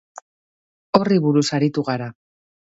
[1.01, 2.11] Horri buruz aritu gara.